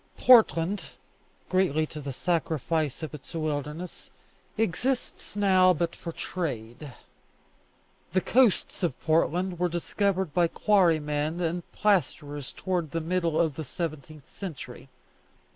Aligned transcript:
Portland, 0.17 0.83
greatly 1.47 1.85
to 1.85 2.01
the 2.01 2.11
sacrifice 2.11 3.03
of 3.03 3.13
its 3.13 3.35
wildness, 3.35 4.09
exists 4.57 5.35
now 5.37 5.73
but 5.73 5.95
for 5.95 6.11
trade. 6.11 6.91
The 8.13 8.21
coasts 8.21 8.81
of 8.81 8.99
Portland 9.01 9.59
were 9.59 9.69
discovered 9.69 10.33
by 10.33 10.47
quarrymen 10.47 11.39
and 11.39 11.71
plasterers 11.71 12.51
towards 12.51 12.89
the 12.93 12.99
middle 12.99 13.39
of 13.39 13.53
the 13.57 13.63
seventeenth 13.63 14.25
century. 14.25 14.89